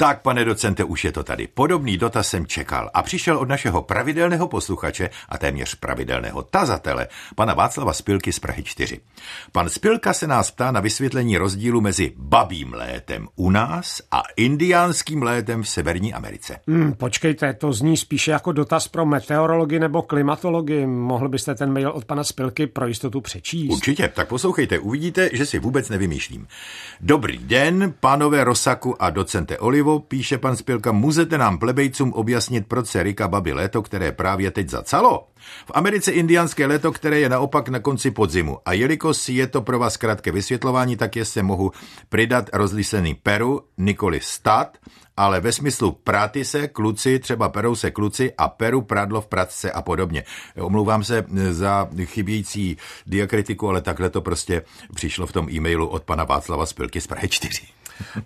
[0.00, 1.46] Tak, pane docente, už je to tady.
[1.46, 7.54] Podobný dotaz jsem čekal a přišel od našeho pravidelného posluchače a téměř pravidelného tazatele, pana
[7.54, 9.00] Václava Spilky z Prahy 4.
[9.52, 15.22] Pan Spilka se nás ptá na vysvětlení rozdílu mezi babím létem u nás a indiánským
[15.22, 16.60] létem v Severní Americe.
[16.68, 20.86] Hmm, počkejte, to zní spíše jako dotaz pro meteorology nebo klimatology.
[20.86, 23.72] Mohl byste ten mail od pana Spilky pro jistotu přečíst?
[23.72, 26.46] Určitě, tak poslouchejte, uvidíte, že si vůbec nevymýšlím.
[27.00, 32.86] Dobrý den, pánové Rosaku a docente Olivo, píše pan Spilka, můžete nám plebejcům objasnit, proč
[32.86, 35.28] se Rika babi léto, které právě teď zacalo?
[35.66, 38.58] V Americe indiánské léto, které je naopak na konci podzimu.
[38.64, 41.72] A jelikož je to pro vás krátké vysvětlování, tak je se mohu
[42.08, 44.78] přidat rozlišený Peru, nikoli stat,
[45.16, 49.72] ale ve smyslu práty se kluci, třeba perou se kluci a peru prádlo v pracce
[49.72, 50.24] a podobně.
[50.60, 52.76] Omlouvám se za chybějící
[53.06, 54.62] diakritiku, ale takhle to prostě
[54.94, 57.62] přišlo v tom e-mailu od pana Václava Spilky z Prahy 4.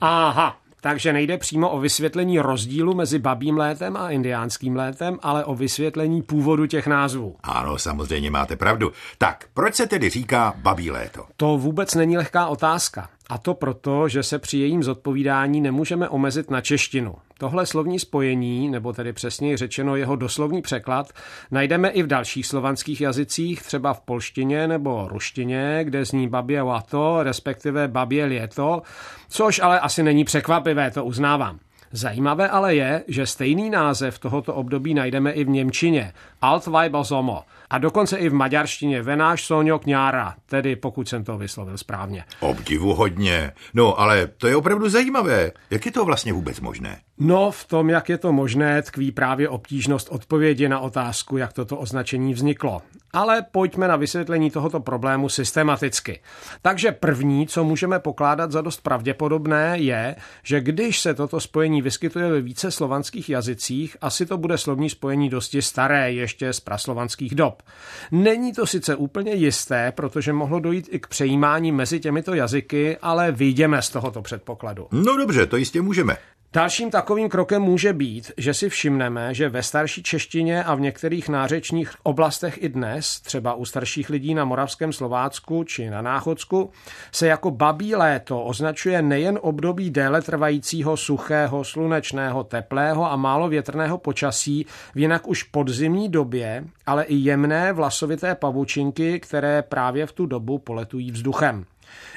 [0.00, 5.54] Aha, takže nejde přímo o vysvětlení rozdílu mezi babím létem a indiánským létem, ale o
[5.54, 7.36] vysvětlení původu těch názvů.
[7.42, 8.92] Ano, samozřejmě máte pravdu.
[9.18, 11.24] Tak, proč se tedy říká babí léto?
[11.36, 13.08] To vůbec není lehká otázka.
[13.28, 17.14] A to proto, že se při jejím zodpovídání nemůžeme omezit na češtinu.
[17.40, 21.12] Tohle slovní spojení, nebo tedy přesněji řečeno jeho doslovný překlad,
[21.50, 27.22] najdeme i v dalších slovanských jazycích, třeba v polštině nebo ruštině, kde zní babě lato,
[27.22, 28.82] respektive babě léto,
[29.28, 31.58] což ale asi není překvapivé, to uznávám.
[31.92, 38.16] Zajímavé ale je, že stejný název tohoto období najdeme i v Němčině, Altweibersomo, a dokonce
[38.16, 42.24] i v maďarštině Venáš Sonio Kňára, tedy pokud jsem to vyslovil správně.
[42.40, 43.52] Obdivuhodně.
[43.74, 45.52] No, ale to je opravdu zajímavé.
[45.70, 47.00] Jak je to vlastně vůbec možné?
[47.18, 51.78] No, v tom, jak je to možné, tkví právě obtížnost odpovědi na otázku, jak toto
[51.78, 52.82] označení vzniklo.
[53.12, 56.20] Ale pojďme na vysvětlení tohoto problému systematicky.
[56.62, 62.28] Takže první, co můžeme pokládat za dost pravděpodobné, je, že když se toto spojení vyskytuje
[62.28, 67.62] ve více slovanských jazycích, asi to bude slovní spojení dosti staré, ještě z praslovanských dob.
[68.10, 73.32] Není to sice úplně jisté, protože mohlo dojít i k přejímání mezi těmito jazyky, ale
[73.32, 74.86] vyjdeme z tohoto předpokladu.
[74.92, 76.16] No dobře, to jistě můžeme.
[76.52, 81.28] Dalším takovým krokem může být, že si všimneme, že ve starší češtině a v některých
[81.28, 86.70] nářečních oblastech i dnes, třeba u starších lidí na Moravském Slovácku či na Náchodsku,
[87.12, 93.98] se jako babí léto označuje nejen období déle trvajícího suchého, slunečného, teplého a málo větrného
[93.98, 100.26] počasí v jinak už podzimní době, ale i jemné vlasovité pavučinky, které právě v tu
[100.26, 101.64] dobu poletují vzduchem.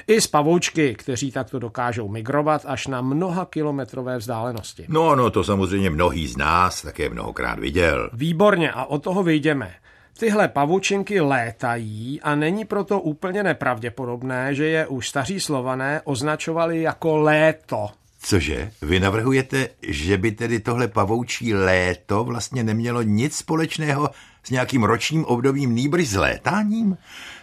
[0.06, 4.84] I z pavoučky, kteří takto dokážou migrovat až na mnoha kilometrové vzdálenosti.
[4.88, 8.10] No, no, to samozřejmě mnohý z nás také mnohokrát viděl.
[8.12, 9.74] Výborně a od toho vyjdeme.
[10.18, 17.16] Tyhle pavučinky létají a není proto úplně nepravděpodobné, že je už staří slované označovali jako
[17.16, 17.88] léto.
[18.24, 18.70] Cože?
[18.82, 24.10] Vy navrhujete, že by tedy tohle pavoučí léto vlastně nemělo nic společného
[24.42, 26.96] s nějakým ročním obdobím nýbrž s létáním?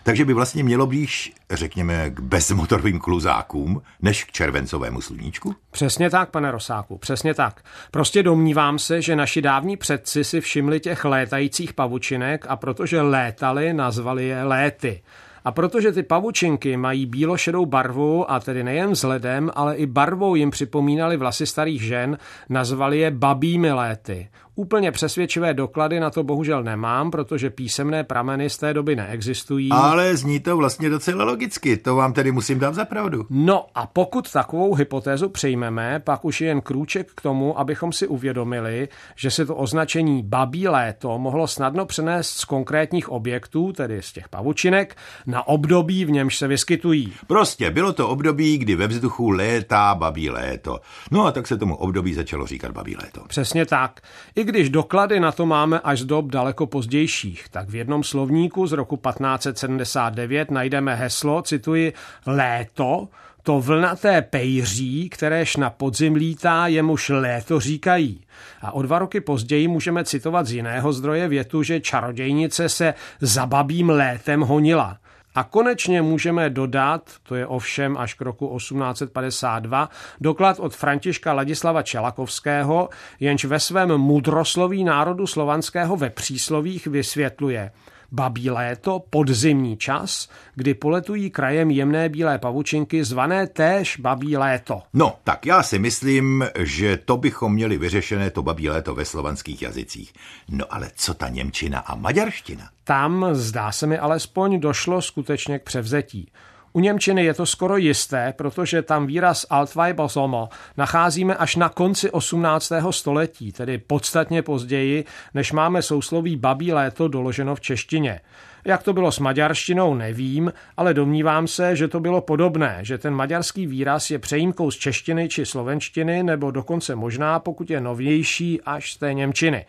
[0.03, 5.55] Takže by vlastně mělo blíž, řekněme, k bezmotorovým kluzákům, než k červencovému sluníčku?
[5.71, 7.63] Přesně tak, pane Rosáku, přesně tak.
[7.91, 13.73] Prostě domnívám se, že naši dávní předci si všimli těch létajících pavučinek a protože létali,
[13.73, 15.01] nazvali je léty.
[15.45, 20.51] A protože ty pavučinky mají bílošedou barvu a tedy nejen vzhledem, ale i barvou jim
[20.51, 22.17] připomínali vlasy starých žen,
[22.49, 24.29] nazvali je babími léty.
[24.55, 29.69] Úplně přesvědčivé doklady na to bohužel nemám, protože písemné prameny z té doby neexistují.
[29.71, 33.25] Ale zní to vlastně docela logicky, to vám tedy musím dát za pravdu.
[33.29, 38.07] No a pokud takovou hypotézu přejmeme, pak už je jen krůček k tomu, abychom si
[38.07, 44.13] uvědomili, že se to označení babí léto mohlo snadno přenést z konkrétních objektů, tedy z
[44.13, 44.95] těch pavučinek,
[45.31, 47.13] na období, v němž se vyskytují.
[47.27, 50.79] Prostě bylo to období, kdy ve vzduchu létá babí léto.
[51.11, 53.21] No a tak se tomu období začalo říkat babí léto.
[53.27, 54.01] Přesně tak.
[54.35, 58.67] I když doklady na to máme až z dob daleko pozdějších, tak v jednom slovníku
[58.67, 61.93] z roku 1579 najdeme heslo, cituji,
[62.25, 63.07] léto,
[63.43, 68.21] to vlnaté pejří, kteréž na podzim lítá, jemuž léto říkají.
[68.61, 73.45] A o dva roky později můžeme citovat z jiného zdroje větu, že čarodějnice se za
[73.45, 74.97] babím létem honila.
[75.35, 79.89] A konečně můžeme dodat, to je ovšem až k roku 1852,
[80.21, 82.89] doklad od Františka Ladislava Čelakovského,
[83.19, 87.71] jenž ve svém mudrosloví národu slovanského ve příslovích vysvětluje–
[88.11, 94.81] babí léto, podzimní čas, kdy poletují krajem jemné bílé pavučinky zvané též babí léto.
[94.93, 99.61] No, tak já si myslím, že to bychom měli vyřešené to babí léto ve slovanských
[99.61, 100.13] jazycích.
[100.49, 102.69] No ale co ta Němčina a Maďarština?
[102.83, 106.31] Tam, zdá se mi alespoň, došlo skutečně k převzetí.
[106.73, 112.71] U Němčiny je to skoro jisté, protože tam výraz Altweibersomo nacházíme až na konci 18.
[112.91, 118.19] století, tedy podstatně později, než máme sousloví babí léto doloženo v češtině.
[118.65, 123.13] Jak to bylo s maďarštinou, nevím, ale domnívám se, že to bylo podobné, že ten
[123.13, 128.93] maďarský výraz je přejímkou z češtiny či slovenštiny, nebo dokonce možná, pokud je novější, až
[128.93, 129.65] z té němčiny.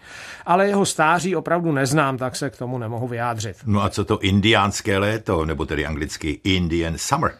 [0.46, 3.56] Ale jeho stáří opravdu neznám, tak se k tomu nemohu vyjádřit.
[3.66, 7.32] No a co to indiánské léto, nebo tedy anglicky Indian Summer?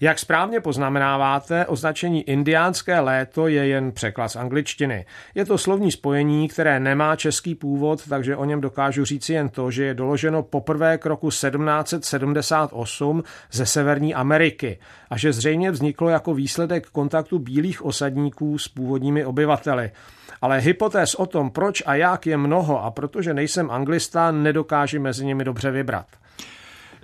[0.00, 5.06] Jak správně poznamenáváte, označení indiánské léto je jen překlad z angličtiny.
[5.34, 9.70] Je to slovní spojení, které nemá český původ, takže o něm dokážu říci jen to,
[9.70, 13.22] že je doloženo poprvé k roku 1778
[13.52, 14.78] ze Severní Ameriky
[15.10, 19.90] a že zřejmě vzniklo jako výsledek kontaktu bílých osadníků s původními obyvateli.
[20.40, 25.26] Ale hypotéz o tom, proč a jak je mnoho a protože nejsem anglista, nedokážu mezi
[25.26, 26.06] nimi dobře vybrat.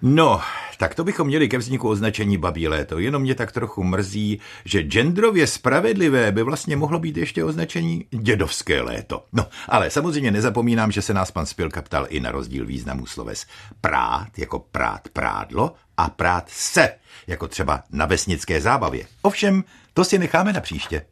[0.02, 0.40] No,
[0.82, 2.99] tak to bychom měli ke vzniku označení babí léto.
[2.99, 8.81] Jenom mě tak trochu mrzí, že genderově spravedlivé by vlastně mohlo být ještě označení dědovské
[8.81, 9.25] léto.
[9.32, 13.46] No, ale samozřejmě nezapomínám, že se nás pan Spilka ptal i na rozdíl významu sloves
[13.81, 16.94] prát, jako prát prádlo, a prát se,
[17.26, 19.06] jako třeba na vesnické zábavě.
[19.23, 19.64] Ovšem,
[19.94, 21.06] to si necháme na příště.